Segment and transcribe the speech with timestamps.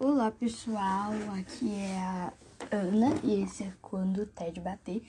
[0.00, 2.32] Olá pessoal, aqui é a
[2.70, 5.02] Ana e esse é quando o TED bater.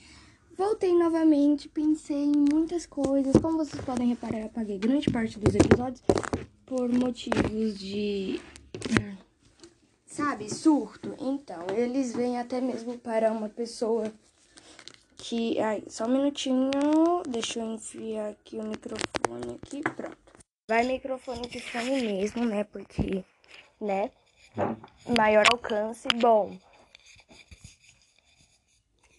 [0.58, 3.32] Voltei novamente, pensei em muitas coisas.
[3.40, 6.02] Como vocês podem reparar, apaguei grande parte dos episódios
[6.66, 8.40] por motivos de.
[10.06, 11.14] Sabe, surto.
[11.20, 14.12] Então, eles vêm até mesmo para uma pessoa
[15.16, 15.60] que.
[15.60, 16.72] Ai, só um minutinho.
[17.28, 19.82] Deixa eu enfiar aqui o microfone aqui.
[19.82, 20.18] Pronto.
[20.68, 22.64] Vai microfone de fone mesmo, né?
[22.64, 23.24] Porque,
[23.80, 24.10] né?
[25.16, 26.08] Maior alcance.
[26.16, 26.56] Bom.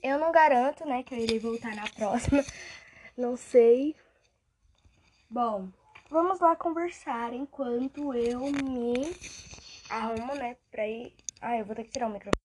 [0.03, 2.43] Eu não garanto, né, que eu irei voltar na próxima.
[3.15, 3.95] Não sei.
[5.29, 5.69] Bom,
[6.09, 9.15] vamos lá conversar enquanto eu me
[9.89, 11.13] arrumo, né, pra ir.
[11.39, 12.41] Ah, eu vou ter que tirar o microfone.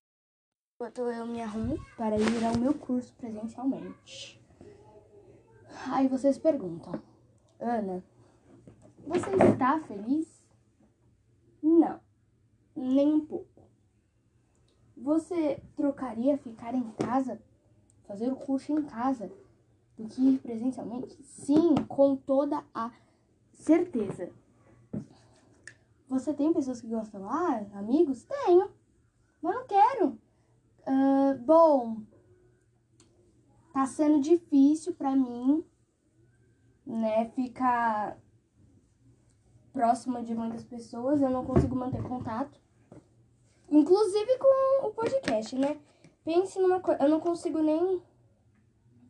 [0.74, 4.38] Enquanto eu me arrumo para ir ao meu curso presencialmente.
[5.90, 7.01] Aí vocês perguntam,
[7.59, 8.04] Ana,
[9.06, 10.35] você está feliz?
[12.86, 13.64] Nem um pouco.
[14.96, 17.43] Você trocaria ficar em casa,
[18.06, 19.28] fazer o curso em casa,
[19.98, 21.20] do que ir presencialmente?
[21.24, 22.93] Sim, com toda a
[23.52, 24.30] certeza.
[26.09, 27.28] Você tem pessoas que gostam?
[27.28, 28.24] Ah, amigos?
[28.24, 28.70] Tenho.
[29.43, 30.18] Mas não quero.
[30.87, 32.02] Uh, bom,
[33.73, 35.65] tá sendo difícil pra mim,
[36.87, 38.16] né, ficar
[39.73, 41.21] próxima de muitas pessoas.
[41.21, 42.65] Eu não consigo manter contato.
[43.77, 45.79] Inclusive com o podcast, né?
[46.24, 47.02] Pense numa coisa.
[47.02, 48.01] Eu não consigo nem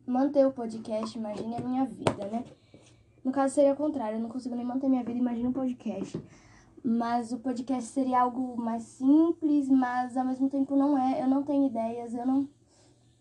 [0.05, 2.43] manter o podcast, imagine a minha vida, né?
[3.23, 6.21] No caso seria o contrário, eu não consigo nem manter minha vida, imagine um podcast.
[6.83, 11.23] Mas o podcast seria algo mais simples, mas ao mesmo tempo não é.
[11.23, 12.49] Eu não tenho ideias, eu não.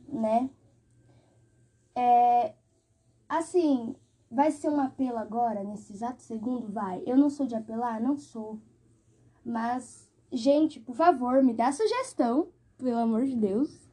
[0.09, 0.51] né?
[1.95, 2.55] É.
[3.29, 3.95] Assim,
[4.29, 6.73] vai ser um apelo agora, nesse exato segundo?
[6.73, 7.05] Vai.
[7.07, 8.01] Eu não sou de apelar?
[8.01, 8.59] Não sou.
[9.45, 13.87] Mas Gente, por favor, me dá sugestão, pelo amor de Deus.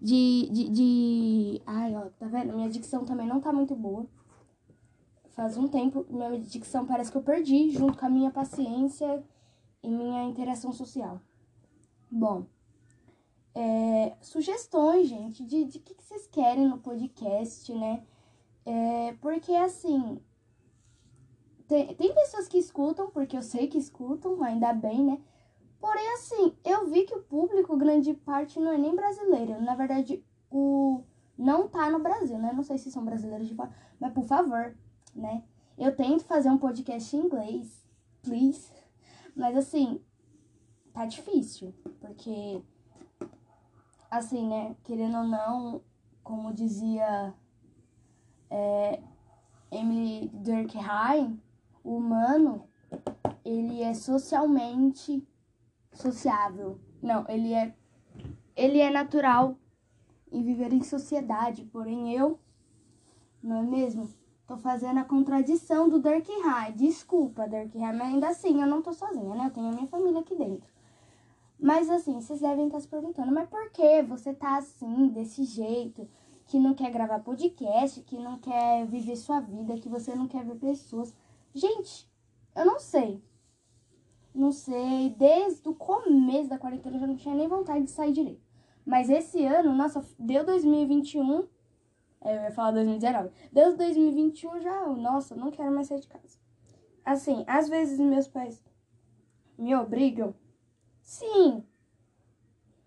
[0.00, 1.62] De, de, de...
[1.66, 2.54] Ai, ó, tá vendo?
[2.54, 4.06] Minha dicção também não tá muito boa.
[5.30, 9.24] Faz um tempo, minha dicção parece que eu perdi, junto com a minha paciência
[9.82, 11.20] e minha interação social.
[12.10, 12.46] Bom,
[13.54, 18.04] é, sugestões, gente, de, de que, que vocês querem no podcast, né?
[18.64, 20.20] É, porque, assim,
[21.66, 25.20] tem, tem pessoas que escutam, porque eu sei que escutam, ainda bem, né?
[25.80, 29.60] Porém, assim, eu vi que o público, grande parte, não é nem brasileiro.
[29.60, 31.02] Na verdade, o
[31.38, 32.52] não tá no Brasil, né?
[32.52, 34.76] Não sei se são brasileiros de fora, mas por favor,
[35.14, 35.44] né?
[35.78, 37.86] Eu tento fazer um podcast em inglês,
[38.22, 38.72] please.
[39.36, 40.02] Mas assim,
[40.92, 42.60] tá difícil, porque
[44.10, 45.82] assim, né, querendo ou não,
[46.24, 47.32] como dizia
[48.50, 49.00] é,
[49.70, 51.40] Emily Durkheim,
[51.84, 52.68] o humano,
[53.44, 55.24] ele é socialmente
[55.98, 56.78] sociável.
[57.02, 57.74] Não, ele é
[58.56, 59.56] ele é natural
[60.32, 62.38] em viver em sociedade, porém eu
[63.42, 64.08] não é mesmo?
[64.46, 66.72] Tô fazendo a contradição do Durkheim.
[66.74, 69.46] Desculpa, Durkheim, mas ainda assim eu não tô sozinha, né?
[69.46, 70.68] Eu tenho a minha família aqui dentro.
[71.60, 76.08] Mas assim, vocês devem estar se perguntando, mas por que você tá assim, desse jeito?
[76.46, 80.44] Que não quer gravar podcast, que não quer viver sua vida, que você não quer
[80.44, 81.14] ver pessoas.
[81.54, 82.08] Gente,
[82.56, 83.22] eu não sei
[84.38, 88.12] não sei, desde o começo da quarentena eu já não tinha nem vontade de sair
[88.12, 88.46] direito.
[88.84, 91.46] Mas esse ano, nossa, deu 2021.
[92.20, 93.30] É, eu ia falar 2019.
[93.52, 96.38] Deu 2021 já, nossa, não quero mais sair de casa.
[97.04, 98.62] Assim, às vezes meus pais
[99.58, 100.34] me obrigam.
[101.02, 101.64] Sim.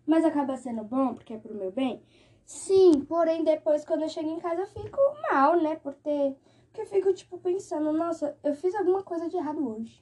[0.05, 2.01] Mas acaba sendo bom porque é pro meu bem?
[2.45, 4.97] Sim, porém depois quando eu chego em casa eu fico
[5.29, 5.75] mal, né?
[5.75, 6.35] Por ter.
[6.65, 10.01] Porque eu fico, tipo, pensando, nossa, eu fiz alguma coisa de errado hoje.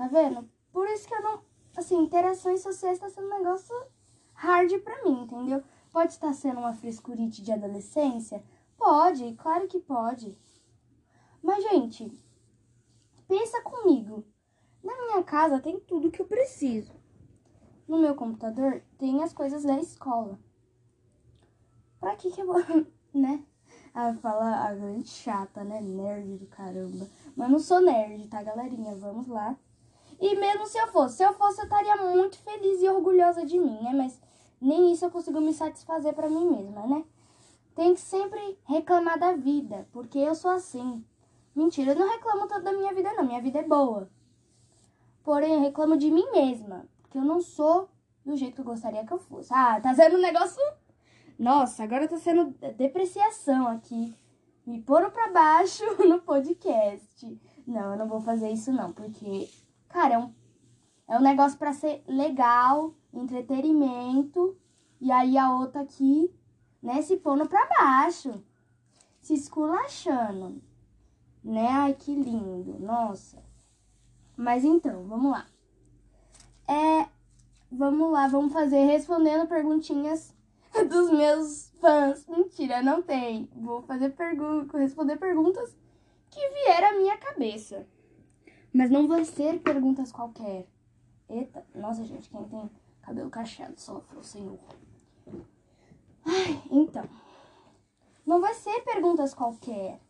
[0.00, 0.48] Tá vendo?
[0.72, 1.42] Por isso que eu não.
[1.76, 3.76] Assim, interações sociais tá sendo um negócio
[4.32, 5.62] hard pra mim, entendeu?
[5.92, 8.42] Pode estar sendo uma frescurite de adolescência?
[8.78, 10.38] Pode, claro que pode.
[11.42, 12.18] Mas, gente,
[13.28, 14.24] pensa comigo.
[14.82, 16.94] Na minha casa tem tudo que eu preciso.
[17.86, 20.40] No meu computador tem as coisas da escola.
[22.00, 22.64] Pra que que eu vou,
[23.12, 23.44] né?
[23.92, 25.78] Ah, fala a grande chata, né?
[25.82, 27.06] Nerd do caramba.
[27.36, 28.96] Mas não sou nerd, tá, galerinha?
[28.96, 29.58] Vamos lá.
[30.20, 33.58] E mesmo se eu fosse, se eu fosse, eu estaria muito feliz e orgulhosa de
[33.58, 33.92] mim, né?
[33.94, 34.20] Mas
[34.60, 37.04] nem isso eu consigo me satisfazer para mim mesma, né?
[37.74, 41.02] Tem que sempre reclamar da vida, porque eu sou assim.
[41.56, 43.24] Mentira, eu não reclamo tanto da minha vida, não.
[43.24, 44.10] Minha vida é boa.
[45.24, 47.88] Porém, eu reclamo de mim mesma, porque eu não sou
[48.24, 49.52] do jeito que eu gostaria que eu fosse.
[49.54, 50.62] Ah, tá sendo um negócio.
[51.38, 54.14] Nossa, agora tá sendo depreciação aqui.
[54.66, 57.40] Me pôr pra baixo no podcast.
[57.66, 59.48] Não, eu não vou fazer isso, não, porque
[59.90, 60.32] Cara, é um,
[61.06, 64.56] É um negócio para ser legal, entretenimento.
[65.00, 66.32] E aí a outra aqui,
[66.82, 68.42] né, se pondo pra baixo.
[69.20, 70.62] Se esculachando.
[71.42, 71.68] Né?
[71.68, 72.78] Ai, que lindo.
[72.78, 73.42] Nossa.
[74.36, 75.46] Mas então, vamos lá.
[76.68, 77.08] É,
[77.70, 80.34] vamos lá, vamos fazer respondendo perguntinhas
[80.88, 82.26] dos meus fãs.
[82.28, 83.50] Mentira, não tem.
[83.56, 85.76] Vou fazer perguntas, responder perguntas
[86.30, 87.86] que vier à minha cabeça.
[88.72, 90.68] Mas não vão ser perguntas qualquer.
[91.28, 92.70] Eita, nossa gente, quem tem
[93.02, 94.58] cabelo cacheado sofre, o senhor.
[96.24, 97.04] Ai, então.
[98.24, 100.00] Não vai ser perguntas qualquer,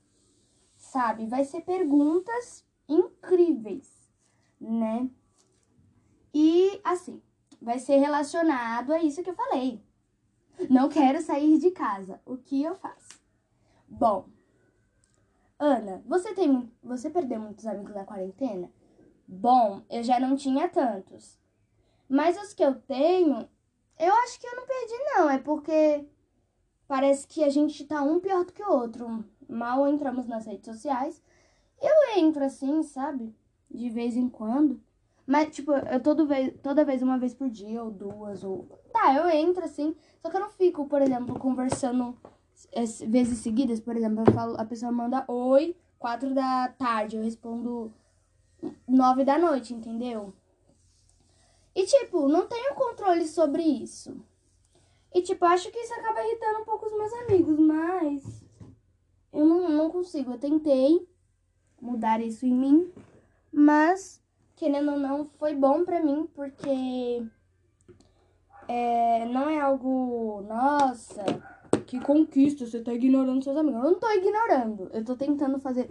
[0.76, 1.26] sabe?
[1.26, 4.12] Vai ser perguntas incríveis,
[4.60, 5.08] né?
[6.34, 7.22] E assim,
[7.60, 9.82] vai ser relacionado a isso que eu falei.
[10.68, 12.20] Não quero sair de casa.
[12.26, 13.20] O que eu faço?
[13.88, 14.28] Bom,
[15.60, 18.72] Ana, você tem, você perdeu muitos amigos na quarentena?
[19.28, 21.38] Bom, eu já não tinha tantos.
[22.08, 23.46] Mas os que eu tenho,
[23.98, 26.08] eu acho que eu não perdi não, é porque
[26.88, 29.22] parece que a gente tá um pior do que o outro.
[29.46, 31.22] Mal entramos nas redes sociais.
[31.78, 33.36] Eu entro assim, sabe?
[33.70, 34.82] De vez em quando.
[35.26, 38.64] Mas, tipo, eu todo vez, toda vez, uma vez por dia, ou duas, ou.
[38.90, 39.94] Tá, eu entro assim.
[40.22, 42.16] Só que eu não fico, por exemplo, conversando
[43.08, 43.80] vezes seguidas.
[43.80, 47.16] Por exemplo, eu falo, a pessoa manda oi, quatro da tarde.
[47.16, 47.92] Eu respondo
[48.86, 50.32] nove da noite, entendeu?
[51.74, 54.16] E, tipo, não tenho controle sobre isso.
[55.14, 58.44] E, tipo, acho que isso acaba irritando um pouco os meus amigos, mas
[59.32, 60.32] eu não, não consigo.
[60.32, 61.08] Eu tentei
[61.80, 62.92] mudar isso em mim,
[63.52, 64.22] mas,
[64.54, 67.24] querendo ou não, foi bom pra mim, porque
[68.68, 71.24] é, não é algo, nossa,
[71.90, 73.82] que conquista, você tá ignorando seus amigos.
[73.82, 75.88] Eu não tô ignorando, eu tô tentando fazer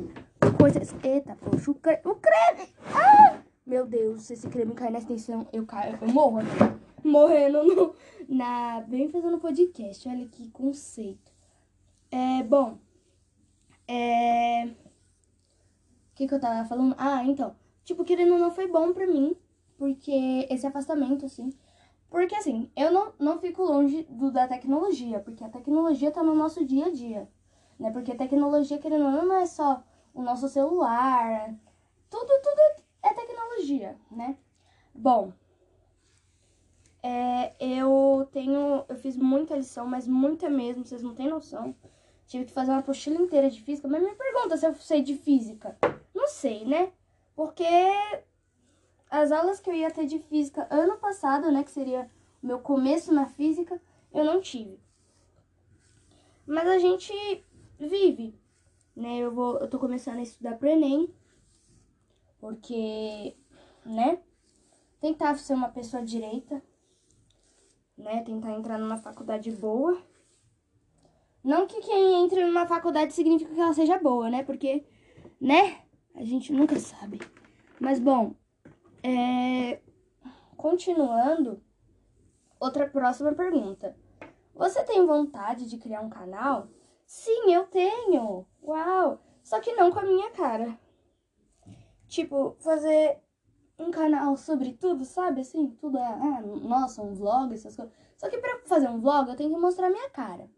[0.57, 0.96] coisas.
[1.04, 2.01] Eita, poxa, o creme.
[2.06, 2.69] O creme!
[2.96, 3.42] Ah!
[3.66, 6.40] Meu Deus, se esse creme cair na extensão, eu caio, eu morro.
[7.04, 7.96] Morrendo no,
[8.34, 8.80] na.
[8.88, 11.34] Bem fazendo podcast, olha que conceito.
[12.10, 12.78] É, bom.
[13.86, 14.68] É.
[14.68, 16.96] O que, que eu tava falando?
[16.98, 17.57] Ah, então.
[17.84, 19.36] Tipo, querendo ou não, foi bom pra mim.
[19.78, 21.51] Porque esse afastamento, assim.
[22.10, 26.34] Porque assim, eu não, não fico longe do, da tecnologia, porque a tecnologia tá no
[26.34, 27.30] nosso dia a dia.
[27.80, 27.92] Né?
[27.92, 29.84] Porque a tecnologia, querendo ou não, não é só
[30.14, 31.54] o nosso celular.
[32.10, 34.36] Tudo, tudo é tecnologia, né?
[34.94, 35.32] Bom,
[37.02, 38.84] é, eu tenho.
[38.90, 41.76] Eu fiz muita lição, mas muita mesmo, vocês não têm noção.
[42.28, 45.16] Tive que fazer uma apostila inteira de física, mas me pergunta se eu sei de
[45.16, 45.78] física.
[46.14, 46.92] Não sei, né?
[47.36, 47.66] Porque
[49.10, 52.10] as aulas que eu ia ter de física ano passado, né, que seria
[52.42, 53.82] o meu começo na física,
[54.14, 54.80] eu não tive.
[56.46, 57.14] Mas a gente
[57.80, 58.34] vive,
[58.96, 59.18] né?
[59.20, 61.14] Eu vou, eu tô começando a estudar pro ENEM,
[62.40, 63.36] porque,
[63.86, 64.20] né?
[65.00, 66.62] Tentar ser uma pessoa direita,
[67.98, 68.24] né?
[68.24, 70.02] Tentar entrar numa faculdade boa.
[71.44, 74.44] Não que quem entre numa faculdade significa que ela seja boa, né?
[74.44, 74.86] Porque,
[75.40, 75.84] né?
[76.16, 77.20] A gente nunca sabe.
[77.80, 78.34] Mas, bom,
[79.04, 79.81] é...
[80.57, 81.63] continuando,
[82.60, 83.96] outra próxima pergunta.
[84.54, 86.68] Você tem vontade de criar um canal?
[87.06, 88.46] Sim, eu tenho.
[88.62, 89.19] Uau!
[89.44, 90.78] Só que não com a minha cara.
[92.07, 93.22] Tipo, fazer
[93.80, 95.42] um canal sobre tudo, sabe?
[95.42, 97.94] Assim, tudo é, ah, nossa, um vlog, essas coisas.
[98.18, 100.50] Só que pra fazer um vlog eu tenho que mostrar minha cara.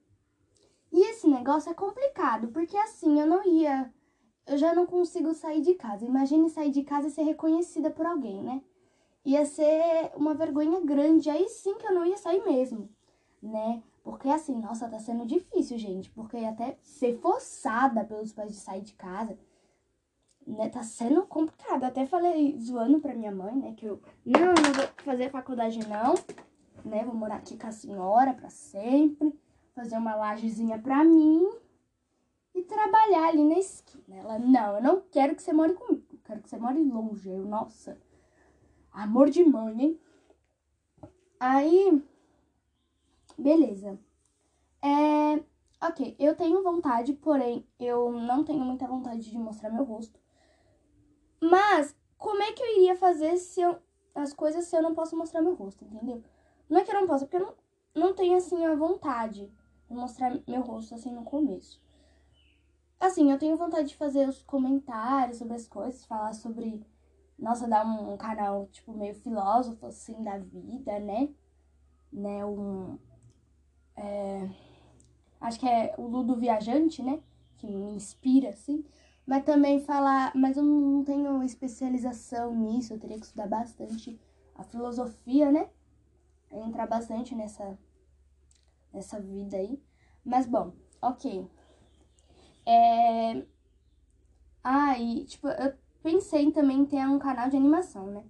[0.92, 3.94] E esse negócio é complicado, porque assim, eu não ia.
[4.52, 6.04] Eu já não consigo sair de casa.
[6.04, 8.62] Imagine sair de casa e ser reconhecida por alguém, né?
[9.24, 11.30] Ia ser uma vergonha grande.
[11.30, 12.90] Aí sim que eu não ia sair mesmo,
[13.42, 13.82] né?
[14.04, 16.10] Porque assim, nossa, tá sendo difícil, gente.
[16.10, 19.40] Porque até ser forçada pelos pais de sair de casa,
[20.46, 20.68] né?
[20.68, 21.86] Tá sendo complicado.
[21.86, 23.74] Até falei zoando pra minha mãe, né?
[23.78, 26.14] Que eu não, não vou fazer faculdade, não.
[26.84, 27.06] Né?
[27.06, 29.34] Vou morar aqui com a senhora pra sempre.
[29.74, 31.50] Fazer uma lajezinha pra mim.
[32.54, 34.18] E trabalhar ali na esquina.
[34.18, 36.06] Ela, não, eu não quero que você more comigo.
[36.12, 37.30] Eu quero que você more longe.
[37.30, 37.98] Eu, nossa,
[38.92, 40.00] amor de mãe, hein?
[41.40, 42.04] Aí
[43.42, 44.00] Beleza.
[44.84, 45.44] É,
[45.88, 50.20] ok, eu tenho vontade, porém eu não tenho muita vontade de mostrar meu rosto.
[51.42, 53.78] Mas como é que eu iria fazer se eu,
[54.14, 56.24] as coisas se eu não posso mostrar meu rosto, entendeu?
[56.70, 57.56] Não é que eu não posso, porque eu não,
[57.96, 59.52] não tenho assim a vontade
[59.88, 61.82] de mostrar meu rosto assim no começo.
[63.02, 66.86] Assim, eu tenho vontade de fazer os comentários sobre as coisas, falar sobre.
[67.38, 71.30] Nossa, dar um, um canal, tipo, meio filósofo, assim, da vida, né?
[72.14, 72.46] Né?
[72.46, 73.00] Um,
[73.98, 74.50] é,
[75.42, 77.22] acho que é o Ludo Viajante, né?
[77.58, 78.86] Que me inspira, assim.
[79.26, 80.32] Mas também falar.
[80.36, 84.20] Mas eu não tenho especialização nisso, eu teria que estudar bastante
[84.56, 85.70] a filosofia, né?
[86.52, 87.78] Entrar bastante nessa,
[88.94, 89.82] nessa vida aí.
[90.24, 91.50] Mas bom, ok.
[92.66, 93.44] É...
[94.64, 98.24] Ah, tipo, eu pensei também em ter um canal de animação, né?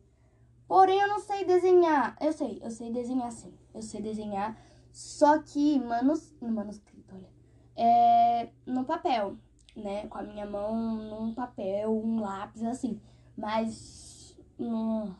[0.67, 2.15] Porém, eu não sei desenhar.
[2.21, 3.53] Eu sei, eu sei desenhar sim.
[3.73, 4.57] Eu sei desenhar.
[4.91, 6.33] Só que manus...
[6.41, 7.29] no manuscrito, olha.
[7.75, 8.49] É...
[8.65, 9.37] no papel,
[9.75, 10.07] né?
[10.07, 12.99] Com a minha mão num papel, um lápis, assim.
[13.37, 15.13] Mas no...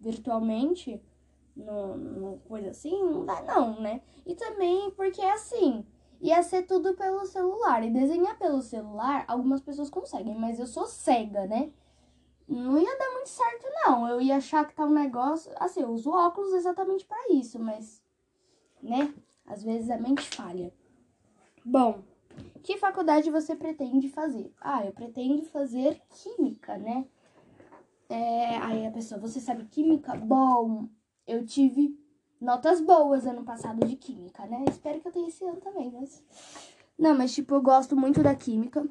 [0.00, 1.02] virtualmente,
[1.54, 4.00] no, no coisa assim, não dá não, né?
[4.24, 5.84] E também porque é assim
[6.20, 7.82] ia ser tudo pelo celular.
[7.84, 11.72] E desenhar pelo celular, algumas pessoas conseguem, mas eu sou cega, né?
[12.48, 14.08] Não ia dar muito certo, não.
[14.08, 15.52] Eu ia achar que tá um negócio.
[15.56, 18.02] Assim, eu uso óculos exatamente para isso, mas.
[18.82, 19.12] Né?
[19.46, 20.72] Às vezes a mente falha.
[21.64, 22.02] Bom,
[22.62, 24.52] que faculdade você pretende fazer?
[24.60, 27.06] Ah, eu pretendo fazer química, né?
[28.08, 30.14] É, aí a pessoa, você sabe química?
[30.16, 30.88] Bom,
[31.26, 31.98] eu tive
[32.40, 34.64] notas boas ano passado de química, né?
[34.68, 36.24] Espero que eu tenha esse ano também, mas.
[36.98, 38.88] Não, mas tipo, eu gosto muito da química.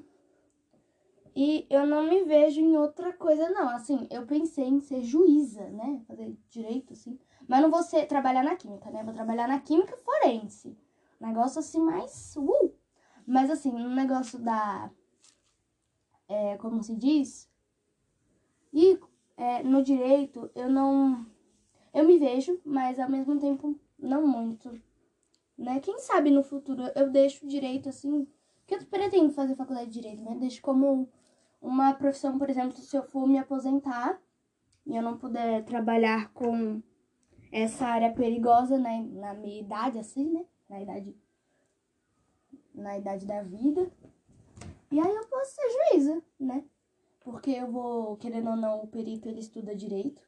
[1.35, 3.69] E eu não me vejo em outra coisa, não.
[3.69, 6.01] Assim, eu pensei em ser juíza, né?
[6.07, 7.19] Fazer direito, assim.
[7.47, 9.03] Mas não vou ser, trabalhar na química, né?
[9.03, 10.75] Vou trabalhar na química forense.
[11.19, 12.35] Negócio assim mais.
[12.35, 12.73] Uh!
[13.25, 14.89] Mas assim, no negócio da.
[16.27, 17.49] É, como se diz?
[18.73, 18.99] E
[19.37, 21.25] é, no direito, eu não
[21.93, 24.79] eu me vejo, mas ao mesmo tempo não muito.
[25.57, 25.79] Né?
[25.79, 28.27] Quem sabe no futuro eu deixo direito assim.
[28.65, 30.35] Que eu pretendo fazer faculdade de direito, né?
[30.37, 31.09] Deixo como
[31.61, 34.21] uma profissão, por exemplo, se eu for me aposentar
[34.85, 36.81] e eu não puder trabalhar com
[37.51, 39.07] essa área perigosa né?
[39.13, 40.45] na minha idade, assim, né?
[40.69, 41.15] Na idade.
[42.75, 43.89] Na idade da vida.
[44.91, 46.63] E aí eu posso ser juíza, né?
[47.21, 50.21] Porque eu vou, querendo ou não, o perito ele estuda direito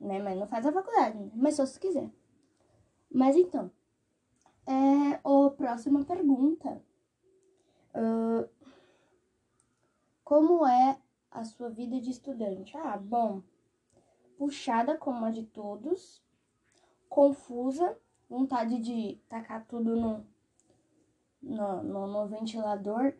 [0.00, 0.20] né?
[0.20, 1.30] Mas não faz a faculdade, né?
[1.34, 2.10] mas só se quiser.
[3.10, 3.70] Mas então,
[4.66, 6.82] é, a próxima pergunta.
[7.94, 8.48] Uh,
[10.24, 10.98] como é
[11.30, 12.76] a sua vida de estudante?
[12.76, 13.42] Ah, bom,
[14.36, 16.22] puxada como a de todos,
[17.08, 17.96] confusa,
[18.28, 20.26] vontade de tacar tudo no,
[21.42, 23.14] no, no, no ventilador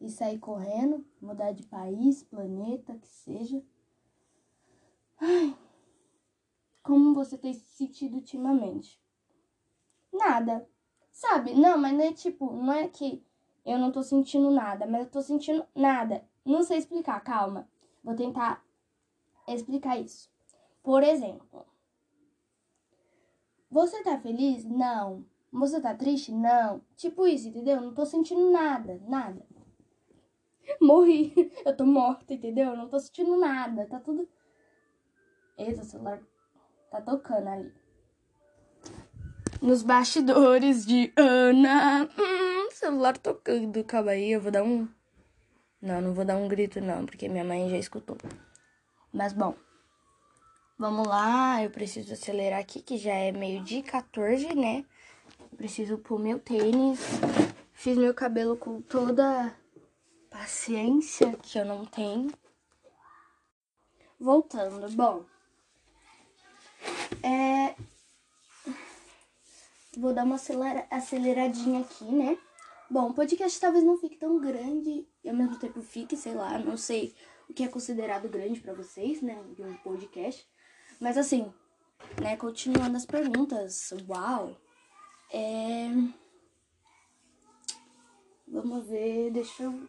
[0.00, 3.62] e sair correndo, mudar de país, planeta, que seja.
[5.18, 5.56] Ai,
[6.86, 9.02] como você tem se sentido ultimamente?
[10.12, 10.68] Nada.
[11.10, 11.52] Sabe?
[11.54, 13.26] Não, mas não é tipo, não é que
[13.64, 16.24] eu não tô sentindo nada, mas eu tô sentindo nada.
[16.44, 17.68] Não sei explicar, calma.
[18.04, 18.64] Vou tentar
[19.48, 20.30] explicar isso.
[20.80, 21.66] Por exemplo,
[23.68, 24.64] você tá feliz?
[24.64, 25.26] Não.
[25.52, 26.30] Você tá triste?
[26.30, 26.80] Não.
[26.94, 27.80] Tipo isso, entendeu?
[27.80, 29.44] Não tô sentindo nada, nada.
[30.80, 31.34] Morri.
[31.66, 32.76] Eu tô morta, entendeu?
[32.76, 33.86] Não tô sentindo nada.
[33.86, 34.28] Tá tudo.
[35.58, 36.22] Eita, celular
[36.96, 37.74] Tá tocando ali.
[39.60, 42.08] Nos bastidores de Ana.
[42.18, 43.84] Hum, celular tocando.
[43.84, 44.88] Calma aí, eu vou dar um.
[45.82, 48.16] Não, não vou dar um grito, não, porque minha mãe já escutou.
[49.12, 49.54] Mas bom.
[50.78, 54.82] Vamos lá, eu preciso acelerar aqui, que já é meio dia 14, né?
[55.54, 56.98] Preciso pôr meu tênis.
[57.74, 59.54] Fiz meu cabelo com toda
[60.30, 62.32] paciência que eu não tenho.
[64.18, 65.35] Voltando, bom.
[67.26, 67.74] É...
[69.98, 70.86] Vou dar uma acelera...
[70.90, 72.38] aceleradinha aqui, né?
[72.88, 76.56] Bom, o podcast talvez não fique tão grande e ao mesmo tempo fique, sei lá,
[76.56, 77.12] não sei
[77.48, 80.46] o que é considerado grande para vocês, né, de um podcast.
[81.00, 81.52] Mas assim,
[82.20, 83.92] né, continuando as perguntas.
[84.08, 84.56] Uau.
[85.32, 85.88] É...
[88.46, 89.88] Vamos ver, deixa eu,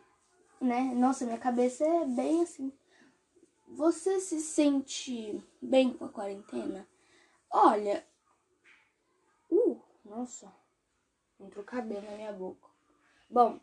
[0.59, 0.91] né?
[0.95, 2.73] Nossa, minha cabeça é bem assim.
[3.67, 6.87] Você se sente bem com a quarentena?
[7.49, 8.05] Olha.
[9.49, 10.51] Uh, nossa.
[11.39, 12.67] Entrou cabelo na minha boca.
[13.29, 13.59] Bom.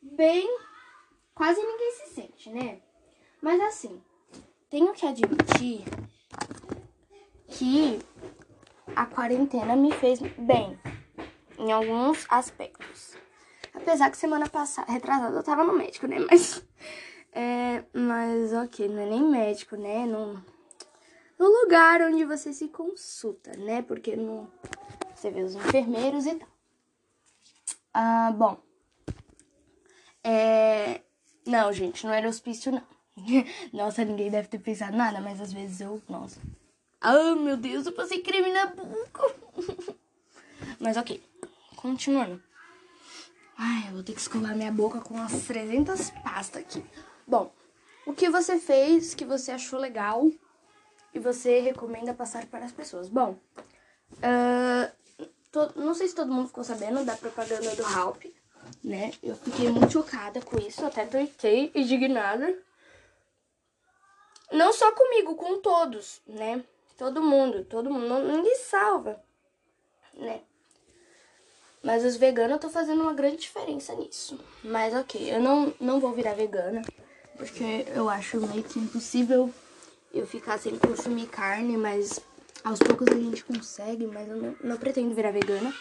[0.00, 0.46] Bem.
[1.34, 2.80] Quase ninguém se sente, né?
[3.40, 4.02] Mas assim.
[4.70, 5.84] Tenho que admitir
[7.46, 7.98] que
[8.96, 10.78] a quarentena me fez bem
[11.58, 13.16] em alguns aspectos.
[13.72, 16.18] Apesar que semana passada, retrasada, eu tava no médico, né?
[16.18, 16.66] Mas.
[17.32, 20.06] É, mas ok, não é nem médico, né?
[20.06, 20.40] Não
[21.44, 23.82] no lugar onde você se consulta, né?
[23.82, 24.50] Porque no,
[25.14, 26.48] você vê os enfermeiros e tal.
[27.92, 28.58] Ah, bom.
[30.22, 31.02] É...
[31.46, 32.82] Não, gente, não era hospício, não.
[33.74, 36.00] Nossa, ninguém deve ter pensado nada, mas às vezes eu.
[36.08, 36.40] Nossa.
[36.98, 39.34] Ah, meu Deus, eu passei creme na boca.
[40.80, 41.22] mas ok.
[41.76, 42.42] Continuando.
[43.58, 46.82] Ai, eu vou ter que escovar minha boca com umas 300 pastas aqui.
[47.26, 47.52] Bom,
[48.06, 50.30] o que você fez que você achou legal
[51.14, 53.08] e você recomenda passar para as pessoas?
[53.08, 53.38] Bom,
[54.14, 58.24] uh, to, não sei se todo mundo ficou sabendo da propaganda do Halp,
[58.82, 59.12] né?
[59.22, 62.58] Eu fiquei muito chocada com isso, até fiquei indignada.
[64.50, 66.64] Não só comigo, com todos, né?
[66.98, 69.22] Todo mundo, todo mundo, ninguém salva,
[70.14, 70.42] né?
[71.82, 74.38] Mas os veganos estão fazendo uma grande diferença nisso.
[74.62, 76.82] Mas ok, eu não, não vou virar vegana,
[77.36, 79.52] porque eu acho meio que impossível
[80.14, 82.20] eu ficar sem consumir carne, mas
[82.62, 85.74] aos poucos a gente consegue, mas eu não, não pretendo virar vegana,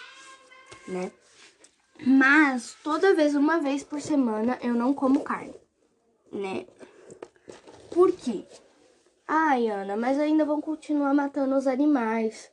[0.87, 1.11] né?
[2.05, 5.55] Mas toda vez, uma vez por semana, eu não como carne,
[6.31, 6.65] né?
[7.91, 8.43] Por quê?
[9.27, 12.51] Ai, Ana, mas ainda vão continuar matando os animais.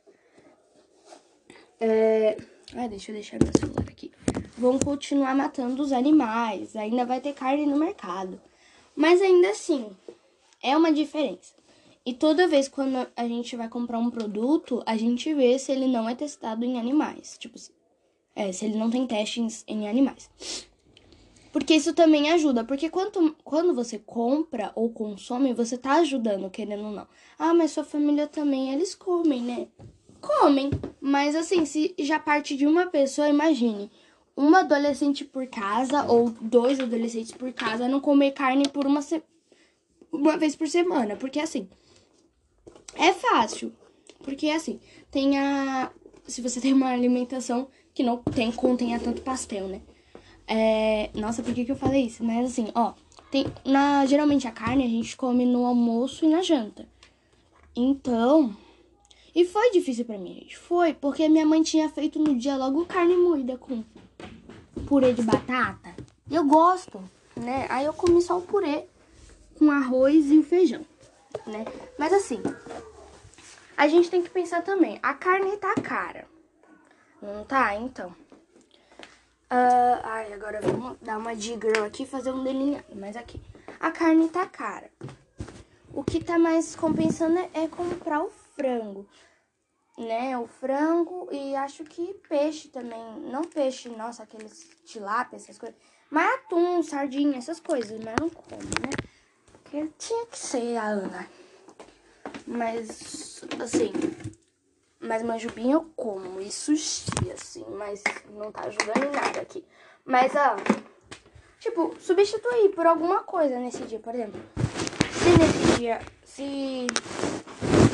[1.79, 2.37] É...
[2.75, 4.11] Ah, deixa eu deixar meu celular aqui.
[4.57, 6.75] Vão continuar matando os animais.
[6.75, 8.39] Ainda vai ter carne no mercado.
[8.95, 9.95] Mas ainda assim,
[10.63, 11.60] é uma diferença.
[12.05, 15.87] E toda vez quando a gente vai comprar um produto, a gente vê se ele
[15.87, 17.37] não é testado em animais.
[17.37, 17.59] Tipo,
[18.35, 20.29] é, se ele não tem testes em animais.
[21.51, 22.63] Porque isso também ajuda.
[22.63, 27.07] Porque quando, quando você compra ou consome, você tá ajudando, querendo ou não.
[27.37, 29.67] Ah, mas sua família também, eles comem, né?
[30.21, 30.71] Comem.
[30.99, 33.91] Mas assim, se já parte de uma pessoa, imagine.
[34.35, 39.21] Uma adolescente por casa ou dois adolescentes por casa não comer carne por uma, se...
[40.11, 41.17] uma vez por semana.
[41.17, 41.67] Porque assim,
[42.95, 43.73] é fácil.
[44.23, 44.79] Porque assim,
[45.09, 45.91] tem a.
[46.27, 49.81] Se você tem uma alimentação que não tem, contenha tanto pastel, né?
[50.47, 52.23] É, nossa, por que, que eu falei isso?
[52.23, 52.93] Mas assim, ó,
[53.29, 56.87] tem, na, geralmente a carne a gente come no almoço e na janta.
[57.75, 58.55] Então,
[59.33, 60.57] e foi difícil para mim, gente.
[60.57, 63.83] Foi, porque minha mãe tinha feito no dia logo carne moída com
[64.85, 65.95] purê de batata.
[66.29, 67.01] Eu gosto,
[67.35, 67.65] né?
[67.69, 68.85] Aí eu comi só o purê
[69.57, 70.81] com arroz e o feijão,
[71.45, 71.65] né?
[71.97, 72.41] Mas assim,
[73.77, 76.27] a gente tem que pensar também, a carne tá cara.
[77.21, 77.75] Não tá?
[77.75, 78.09] Então.
[79.51, 82.85] Uh, ai, agora vamos dar uma de girl aqui fazer um delineado.
[82.95, 83.39] Mas aqui.
[83.79, 84.89] A carne tá cara.
[85.93, 89.05] O que tá mais compensando é, é comprar o frango.
[89.97, 90.37] Né?
[90.37, 93.03] O frango e acho que peixe também.
[93.31, 95.77] Não peixe, nossa, aqueles tilápia, essas coisas.
[96.09, 97.99] Mas atum, sardinha, essas coisas.
[98.03, 99.10] Mas não como, né?
[99.71, 101.27] Tinha que ser a Ana.
[102.45, 103.93] Mas, assim,
[104.99, 109.65] mas manjubinho eu como e sushi, assim, mas não tá ajudando em nada aqui.
[110.03, 110.57] Mas, ó,
[111.57, 114.41] tipo, substituir por alguma coisa nesse dia, por exemplo.
[115.13, 116.87] Se nesse dia, se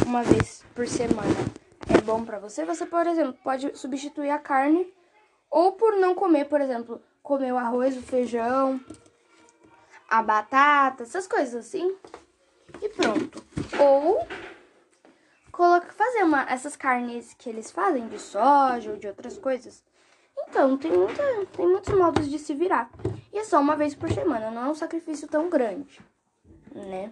[0.03, 1.29] uma vez por semana
[1.95, 4.91] é bom pra você, você, por exemplo, pode substituir a carne
[5.51, 8.81] ou por não comer, por exemplo, comer o arroz, o feijão,
[10.08, 11.96] a batata, essas coisas assim.
[12.82, 13.43] E pronto.
[13.80, 14.28] Ou
[15.52, 19.84] coloca, fazer uma, essas carnes que eles fazem de soja ou de outras coisas.
[20.38, 21.24] Então, tem, muita,
[21.56, 22.89] tem muitos modos de se virar.
[23.34, 26.00] E é só uma vez por semana, não é um sacrifício tão grande,
[26.74, 27.12] né?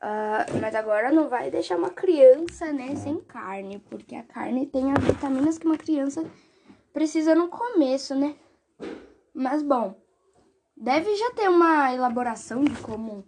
[0.00, 4.92] Uh, mas agora não vai deixar uma criança, né, sem carne, porque a carne tem
[4.92, 6.24] as vitaminas que uma criança
[6.92, 8.36] precisa no começo, né?
[9.34, 10.00] Mas bom,
[10.80, 13.24] deve já ter uma elaboração de como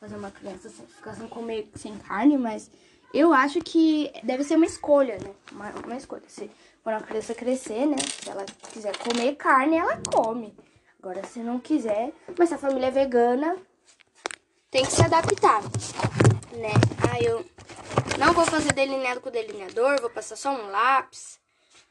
[0.00, 2.70] fazer uma criança ficar sem comer sem carne, mas
[3.12, 5.34] eu acho que deve ser uma escolha, né?
[5.52, 6.22] Uma, uma escolha.
[6.28, 6.50] Se
[6.82, 7.96] for uma criança crescer, né?
[7.98, 10.54] Se ela quiser comer carne, ela come.
[10.98, 13.56] Agora, se não quiser, mas se a família é vegana,
[14.70, 15.62] tem que se adaptar,
[16.52, 16.72] né?
[17.10, 17.44] Aí eu
[18.18, 21.38] não vou fazer delineado com delineador, vou passar só um lápis.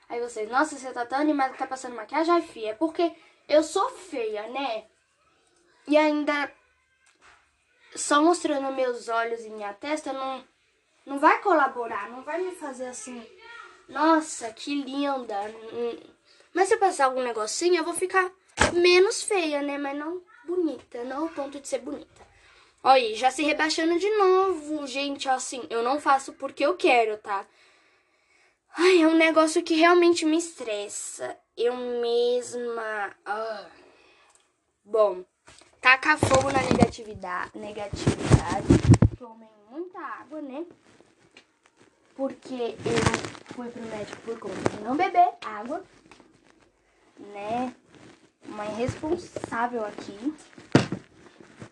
[0.09, 2.33] Aí vocês, nossa, você tá tão animada que tá passando maquiagem?
[2.33, 3.13] Ai, filha, é porque
[3.47, 4.85] eu sou feia, né?
[5.87, 6.51] E ainda
[7.95, 10.43] só mostrando meus olhos e minha testa, não
[11.05, 13.25] não vai colaborar, não vai me fazer assim.
[13.89, 15.35] Nossa, que linda.
[16.53, 18.31] Mas se eu passar algum negocinho, eu vou ficar
[18.73, 19.77] menos feia, né?
[19.77, 22.21] Mas não bonita, não ao ponto de ser bonita.
[22.83, 27.45] Olha já se rebaixando de novo, gente, assim, eu não faço porque eu quero, tá?
[28.77, 31.37] Ai, é um negócio que realmente me estressa.
[31.57, 33.15] Eu mesma.
[33.25, 33.69] Ah.
[34.83, 35.25] Bom,
[35.81, 37.51] taca fogo na negatividade.
[37.55, 38.67] Negatividade.
[39.17, 40.65] Tomem muita água, né?
[42.21, 45.83] porque eu fui pro médico por conta de não beber água,
[47.17, 47.73] né?
[48.45, 50.33] Uma irresponsável aqui.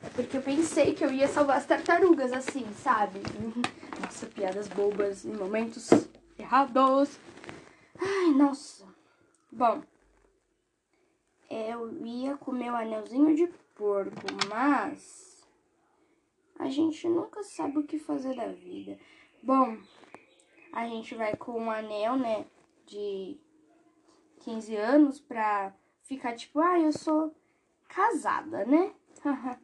[0.04, 3.20] É porque eu pensei que eu ia salvar as tartarugas assim, sabe?
[4.02, 5.90] Nossa, piadas bobas em momentos
[6.38, 7.10] errados.
[8.02, 8.88] Ai, nossa.
[9.52, 9.84] Bom,
[11.50, 15.48] eu ia comer o anelzinho de porco, mas
[16.60, 19.00] a gente nunca sabe o que fazer da vida.
[19.42, 19.78] Bom,
[20.74, 22.46] a gente vai com um anel, né,
[22.86, 23.38] de
[24.42, 27.34] 15 anos pra ficar tipo, ah, eu sou
[27.88, 28.92] casada, né?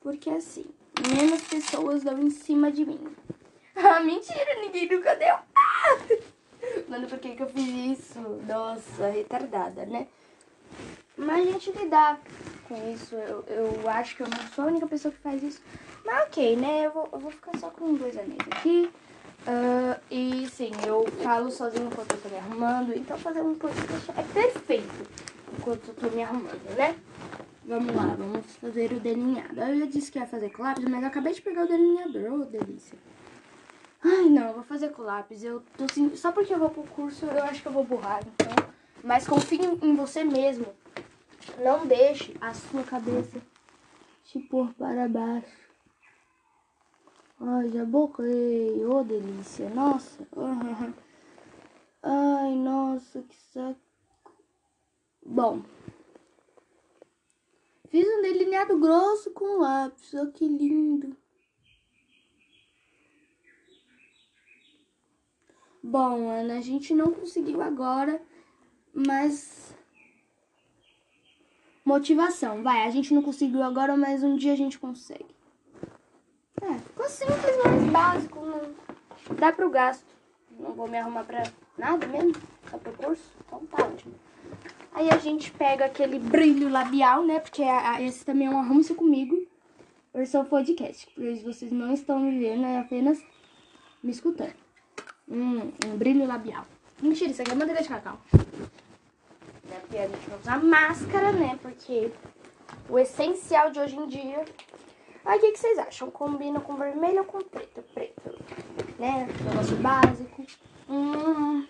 [0.00, 0.66] Porque assim,
[1.12, 3.00] menos pessoas dão em cima de mim.
[3.74, 5.34] Ah, mentira, ninguém nunca deu.
[6.88, 8.20] Mano, por que, que eu fiz isso?
[8.46, 10.08] Nossa, retardada, né?
[11.16, 12.20] Mas a gente lidar
[12.68, 13.14] com isso.
[13.14, 15.60] Eu, eu acho que eu não sou a única pessoa que faz isso.
[16.04, 16.86] Mas ok, né?
[16.86, 18.90] Eu vou, eu vou ficar só com dois anéis aqui.
[19.42, 22.96] Uh, e sim, eu falo sozinho enquanto eu tô me arrumando.
[22.96, 25.08] Então fazer um podcast é perfeito
[25.58, 26.96] enquanto eu tô me arrumando, né?
[27.64, 29.60] Vamos lá, vamos fazer o delineado.
[29.60, 32.40] Eu já disse que ia fazer com lápis, mas eu acabei de pegar o delineador.
[32.40, 32.98] Oh, delícia.
[34.04, 35.44] Ai, não, eu vou fazer com lápis.
[35.44, 38.20] Eu tô assim, só porque eu vou pro curso, eu acho que eu vou borrar,
[38.26, 38.66] então.
[39.02, 40.66] Mas confie em você mesmo.
[41.58, 43.40] Não deixe a sua cabeça
[44.24, 45.70] te pôr para baixo.
[47.40, 48.84] Ai, já borrei.
[48.84, 49.68] Ô, oh, delícia.
[49.70, 50.26] Nossa.
[52.02, 53.80] Ai, nossa, que saco.
[55.24, 55.62] Bom.
[57.88, 60.14] Fiz um delineado grosso com lápis.
[60.14, 61.16] Olha que lindo.
[65.82, 68.22] Bom, Ana, a gente não conseguiu agora,
[68.94, 69.71] mas.
[71.84, 72.86] Motivação, vai.
[72.86, 75.34] A gente não conseguiu agora, mas um dia a gente consegue.
[76.60, 78.40] É, ficou simples, mas básico.
[78.40, 80.06] Não dá pro gasto.
[80.58, 81.42] Não vou me arrumar pra
[81.76, 82.34] nada mesmo.
[82.70, 83.32] Só pro curso.
[83.46, 84.14] Então tá ótimo.
[84.94, 87.40] Aí a gente pega aquele brilho labial, né?
[87.40, 89.46] Porque a, a, esse também é um arrume-se comigo.
[90.14, 91.08] Versão podcast.
[91.16, 93.18] Pois vocês não estão me vendo, é apenas
[94.02, 94.62] me escutando
[95.28, 96.66] um, um brilho labial.
[97.00, 98.20] Mentira, isso aqui é manteiga de cacau.
[99.92, 101.58] Porque a gente vai usar máscara, né?
[101.60, 102.10] Porque
[102.88, 104.42] o essencial de hoje em dia.
[105.22, 106.10] Aí o que, que vocês acham?
[106.10, 107.82] Combina com vermelho ou com preto?
[107.92, 108.34] Preto.
[108.98, 109.28] Né?
[109.44, 110.46] Negócio básico.
[110.88, 111.66] Hum.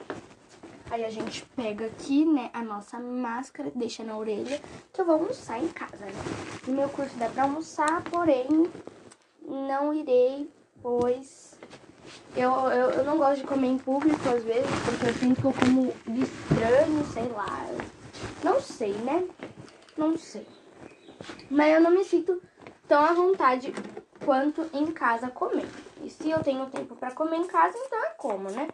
[0.89, 4.61] Aí a gente pega aqui, né, a nossa máscara, deixa na orelha,
[4.93, 6.13] que eu vou almoçar em casa, né?
[6.67, 8.71] No meu curso dá pra almoçar, porém,
[9.49, 10.49] não irei,
[10.81, 11.59] pois
[12.37, 15.47] eu, eu, eu não gosto de comer em público às vezes, porque eu sinto que
[15.47, 17.67] eu como de estranho, sei lá.
[18.43, 19.27] Não sei, né?
[19.97, 20.47] Não sei.
[21.51, 22.43] Mas eu não me sinto
[22.89, 23.73] tão à vontade
[24.25, 25.69] quanto em casa comer.
[26.03, 28.69] E se eu tenho tempo para comer em casa, então é como, né?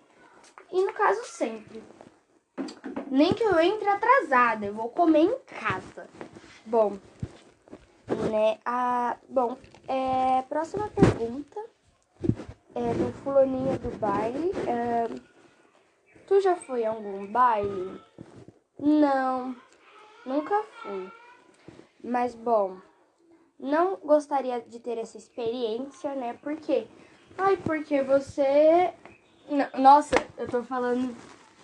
[0.73, 1.83] E no caso, sempre.
[3.11, 6.07] Nem que eu entre atrasada, eu vou comer em casa.
[6.65, 6.99] Bom,
[8.31, 8.59] né?
[8.65, 9.57] A, bom,
[9.87, 11.61] é, próxima pergunta
[12.75, 14.53] é, do fulaninho do baile.
[14.67, 15.09] É,
[16.27, 18.01] tu já foi a algum baile?
[18.79, 19.57] Não,
[20.25, 21.11] nunca fui.
[22.03, 22.77] Mas bom,
[23.59, 26.35] não gostaria de ter essa experiência, né?
[26.35, 26.87] Por quê?
[27.37, 28.93] Ai, porque você.
[29.79, 31.17] Nossa, eu tô falando.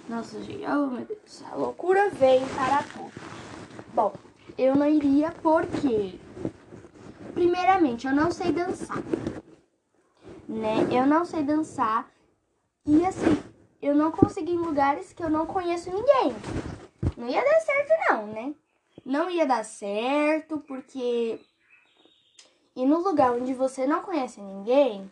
[0.09, 3.13] Nossa, gente, oh meu Deus, a loucura vem para tudo.
[3.95, 4.13] Bom,
[4.59, 6.19] eu não iria porque,
[7.33, 9.03] primeiramente, eu não sei dançar
[10.49, 10.87] né?
[10.91, 12.09] Eu não sei dançar
[12.87, 13.39] e assim,
[13.81, 16.35] eu não consigo em lugares que eu não conheço ninguém.
[17.25, 18.55] Não ia dar certo não, né?
[19.03, 21.41] Não ia dar certo porque
[22.77, 25.11] e no lugar onde você não conhece ninguém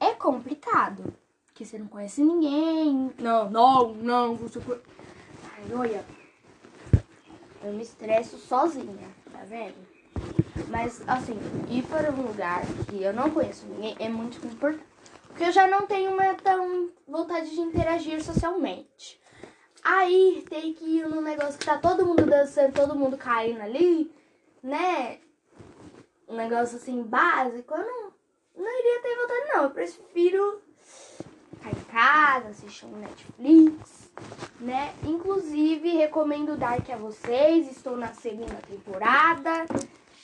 [0.00, 1.14] é complicado.
[1.46, 3.12] Porque você não conhece ninguém.
[3.16, 6.04] Não, não, não, você Ai, olha.
[7.62, 9.76] Eu me estresso sozinha, tá vendo?
[10.68, 11.38] Mas, assim,
[11.70, 14.84] ir para um lugar que eu não conheço ninguém é muito importante.
[15.28, 19.22] Porque eu já não tenho uma tão vontade de interagir socialmente.
[19.84, 24.10] Aí tem que ir num negócio que tá todo mundo dançando, todo mundo caindo ali,
[24.62, 25.18] né?
[26.26, 28.12] Um negócio assim básico, eu não,
[28.56, 29.64] não iria ter vontade, não.
[29.64, 30.62] Eu prefiro
[31.64, 34.10] ficar em casa, assistir um Netflix,
[34.58, 34.94] né?
[35.04, 37.70] Inclusive, recomendo Dark a vocês.
[37.70, 39.66] Estou na segunda temporada.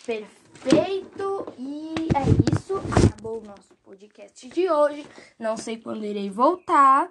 [0.06, 1.52] Perfeito.
[1.58, 2.76] E é isso.
[2.76, 5.06] Acabou o nosso podcast de hoje.
[5.38, 7.10] Não sei quando irei voltar.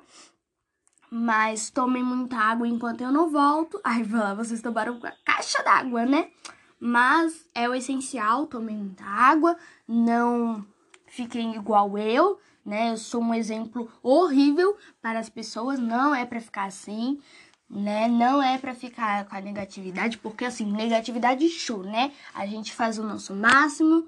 [1.11, 3.79] Mas tomem muita água enquanto eu não volto.
[3.85, 6.29] Ai, lá, vocês tomaram uma caixa d'água, né?
[6.79, 9.57] Mas é o essencial, tomem muita água.
[9.87, 10.65] Não
[11.07, 12.91] fiquem igual eu, né?
[12.91, 15.79] Eu sou um exemplo horrível para as pessoas.
[15.79, 17.19] Não é para ficar assim
[17.69, 18.07] né?
[18.07, 22.11] Não é para ficar com a negatividade, porque assim, negatividade show, né?
[22.33, 24.07] A gente faz o nosso máximo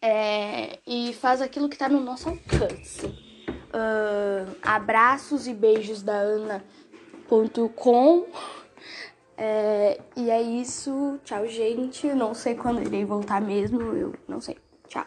[0.00, 3.31] é, e faz aquilo que tá no nosso alcance.
[3.72, 7.66] Uh, abraços e beijos da Ana.com.
[9.36, 11.18] É, e é isso.
[11.24, 12.06] Tchau, gente.
[12.14, 13.80] Não sei quando irei voltar mesmo.
[13.80, 14.58] Eu não sei.
[14.88, 15.06] Tchau.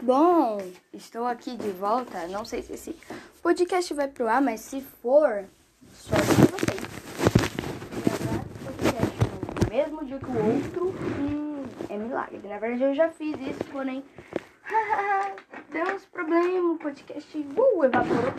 [0.00, 0.58] Bom,
[0.92, 2.28] estou aqui de volta.
[2.28, 2.96] Não sei se esse
[3.42, 5.46] podcast vai pro ar, mas se for,
[5.92, 6.80] sorte de vocês.
[9.62, 12.40] No mesmo dia que o outro hum, é milagre.
[12.44, 14.04] Na verdade, eu já fiz isso, porém.
[15.70, 18.32] Deu uns problemas, o podcast uh, evaporou.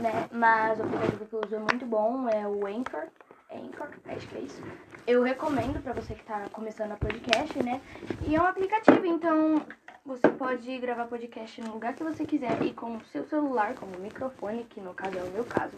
[0.00, 0.28] Né?
[0.32, 3.06] Mas o aplicativo que eu uso é muito bom, é o Anchor.
[3.52, 4.62] Anchor, acho que é isso.
[5.06, 7.80] Eu recomendo para você que está começando a podcast, né?
[8.26, 9.62] E é um aplicativo, então
[10.04, 13.98] você pode gravar podcast no lugar que você quiser e com o seu celular, como
[13.98, 15.74] microfone, que no caso é o meu caso.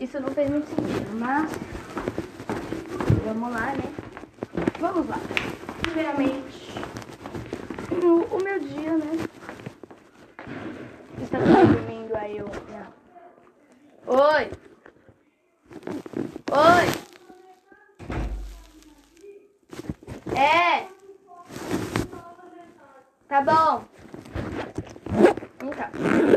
[0.00, 1.50] Isso não fez muito sentido, mas
[3.24, 3.94] vamos lá, né?
[4.80, 5.18] Vamos lá.
[5.82, 6.74] Primeiramente,
[8.00, 9.28] o, meu dia, né?
[12.14, 12.46] Aí, eu.
[12.46, 12.92] Não.
[14.06, 14.50] Oi!
[16.52, 16.86] Oi!
[20.36, 20.86] É!
[23.28, 23.84] Tá bom.
[25.62, 25.88] Então,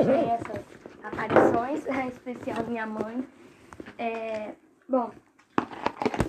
[0.06, 0.64] tem essas
[1.04, 3.28] aparições, em especial minha mãe.
[3.98, 4.54] É,
[4.90, 5.12] bom,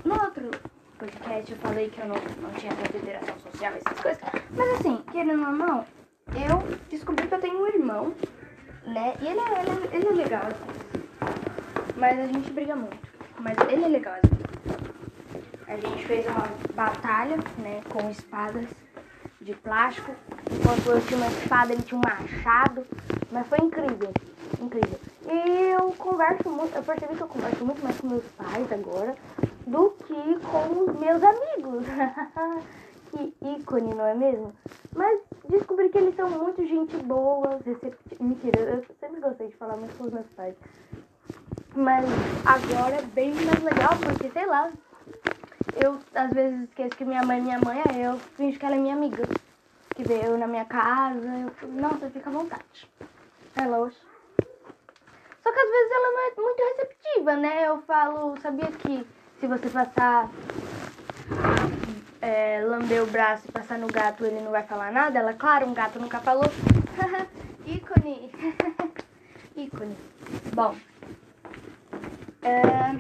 [0.05, 0.51] no outro
[0.99, 4.23] podcast eu falei que eu não, não tinha tanta interação social, essas coisas.
[4.51, 5.87] Mas assim, querendo ou não,
[6.35, 8.15] eu descobri que eu tenho um irmão,
[8.87, 9.15] né?
[9.21, 10.87] E ele é, ele é, ele é legal, assim.
[11.97, 12.99] Mas a gente briga muito.
[13.39, 14.37] Mas ele é legal, assim.
[15.69, 18.09] A gente fez uma batalha, né, com
[18.47, 18.69] espadas
[19.41, 20.13] de plástico.
[20.51, 22.87] Enquanto eu tinha uma espada, ele tinha um machado.
[23.31, 24.11] Mas foi incrível,
[24.61, 24.99] incrível.
[25.29, 29.15] E eu converso muito, eu percebi que eu converso muito mais com meus pais agora
[29.67, 31.85] do que com os meus amigos.
[33.11, 34.53] que ícone, não é mesmo?
[34.95, 37.59] Mas descobri que eles são muito gente boa,
[38.21, 40.55] Mentira, eu sempre gostei de falar muito com os meus pais.
[41.75, 42.07] Mas
[42.45, 44.71] agora é bem mais legal, porque sei lá,
[45.87, 48.75] eu às vezes esqueço que minha mãe é minha mãe, aí eu finjo que ela
[48.75, 49.25] é minha amiga.
[49.95, 51.27] Que veio na minha casa,
[51.63, 52.91] eu nossa, fica à vontade.
[53.55, 53.97] Ela hoje.
[55.43, 57.69] Só que às vezes ela não é muito receptiva, né?
[57.69, 59.07] Eu falo, sabia que
[59.41, 60.29] se você passar,
[62.21, 65.19] é, lamber o braço e passar no gato, ele não vai falar nada?
[65.19, 66.51] Ela, claro, um gato nunca falou.
[67.65, 68.31] Ícone.
[69.57, 69.97] Ícone.
[70.53, 70.75] Bom.
[72.43, 72.93] É,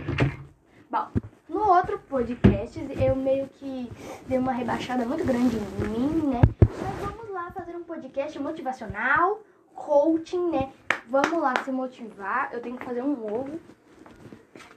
[0.88, 1.25] bom.
[1.66, 3.90] Outro podcast, eu meio que
[4.28, 6.40] dei uma rebaixada muito grande em mim, né?
[6.64, 9.40] Mas vamos lá fazer um podcast motivacional,
[9.74, 10.72] coaching, né?
[11.10, 12.50] Vamos lá se motivar.
[12.52, 13.58] Eu tenho que fazer um ovo.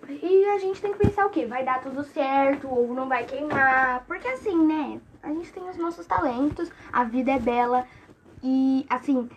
[0.10, 1.46] E a gente tem que pensar o quê?
[1.46, 4.04] Vai dar tudo certo, o ovo não vai queimar.
[4.08, 5.00] Porque assim, né?
[5.22, 7.86] A gente tem os nossos talentos, a vida é bela.
[8.42, 9.30] E assim,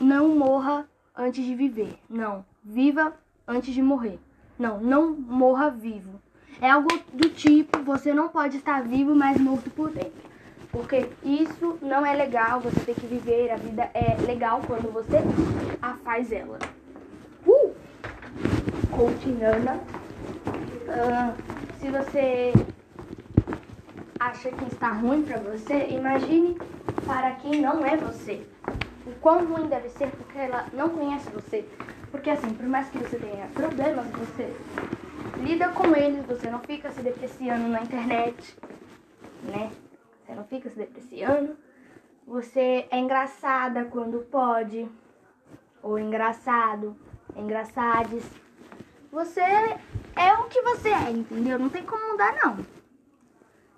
[0.00, 1.96] não morra antes de viver.
[2.10, 2.44] Não.
[2.64, 3.14] Viva
[3.46, 4.18] antes de morrer.
[4.58, 6.20] Não, não morra vivo.
[6.60, 10.28] É algo do tipo, você não pode estar vivo, mas morto por dentro.
[10.72, 15.16] Porque isso não é legal, você tem que viver, a vida é legal quando você
[15.80, 16.58] a faz ela.
[17.46, 17.74] Uh!
[19.40, 19.80] Ana.
[20.88, 21.34] Uh,
[21.78, 22.52] se você
[24.18, 26.56] acha que está ruim para você, imagine
[27.06, 28.44] para quem não é você.
[29.06, 31.64] O quão ruim deve ser porque ela não conhece você.
[32.10, 34.52] Porque assim, por mais que você tenha problemas, você
[35.38, 38.56] lida com eles, você não fica se depreciando na internet,
[39.44, 39.70] né?
[40.24, 41.56] Você não fica se depreciando.
[42.26, 44.86] Você é engraçada quando pode,
[45.82, 46.96] ou engraçado,
[47.34, 48.24] engraçades.
[49.10, 51.58] Você é o que você é, entendeu?
[51.58, 52.58] Não tem como mudar, não.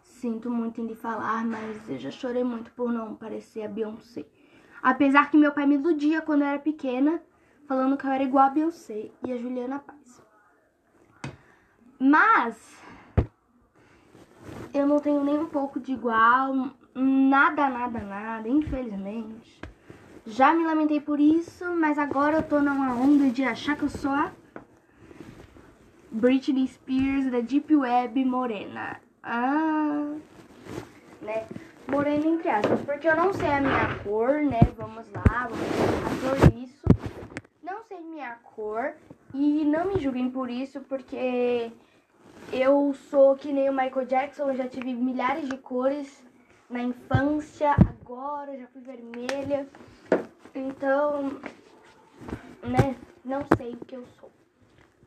[0.02, 4.26] Sinto muito em lhe falar, mas eu já chorei muito por não parecer a Beyoncé.
[4.82, 7.22] Apesar que meu pai me iludia quando eu era pequena,
[7.68, 10.29] falando que eu era igual a Beyoncé e a Juliana Paz.
[12.02, 12.56] Mas
[14.72, 19.60] eu não tenho nem um pouco de igual, nada, nada, nada, infelizmente.
[20.24, 23.90] Já me lamentei por isso, mas agora eu tô numa onda de achar que eu
[23.90, 24.32] sou a
[26.10, 28.98] Britney Spears da Deep Web morena.
[29.22, 30.14] Ah,
[31.20, 31.46] né?
[31.86, 34.60] Morena entre aspas, porque eu não sei a minha cor, né?
[34.78, 36.82] Vamos lá, vamos por isso.
[37.62, 38.94] Não sei minha cor
[39.34, 41.70] e não me julguem por isso, porque
[42.52, 46.22] eu sou que nem o Michael Jackson, eu já tive milhares de cores
[46.68, 49.68] na infância, agora já fui vermelha.
[50.54, 51.40] Então,
[52.62, 54.30] né, não sei o que eu sou,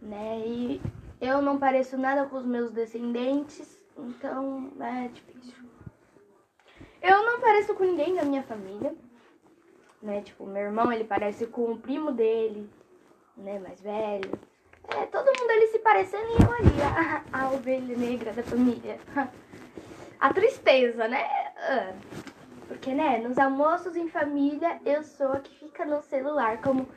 [0.02, 0.40] né?
[0.46, 0.82] E
[1.20, 5.64] eu não pareço nada com os meus descendentes, então é difícil.
[7.02, 8.96] Eu não pareço com ninguém da minha família,
[10.02, 10.22] né?
[10.22, 12.70] Tipo, meu irmão, ele parece com o primo dele,
[13.36, 14.32] né, mais velho.
[14.90, 16.82] É, todo mundo ali se parecendo e eu ali,
[17.32, 19.00] a, a ovelha negra da família.
[20.20, 21.28] A tristeza, né?
[21.58, 21.92] Ah,
[22.70, 26.88] porque, né, nos almoços em família eu sou a que fica no celular, como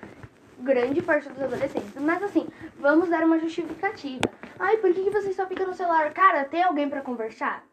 [0.60, 1.92] grande parte dos adolescentes.
[2.00, 2.46] Mas assim,
[2.78, 4.22] vamos dar uma justificativa.
[4.58, 6.12] Ai, por que, que você só fica no celular?
[6.12, 7.64] Cara, tem alguém para conversar?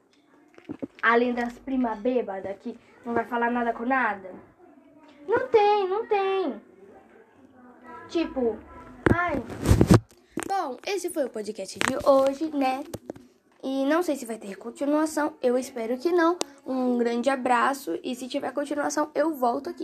[1.02, 4.32] Além das primas bêbadas que não vai falar nada com nada?
[5.28, 6.62] Não tem, não tem.
[8.10, 8.58] Tipo,
[9.14, 9.42] ai.
[10.56, 12.84] Bom, esse foi o podcast de hoje, né?
[13.64, 16.38] E não sei se vai ter continuação, eu espero que não.
[16.66, 19.84] Um grande abraço e se tiver continuação, eu volto aqui.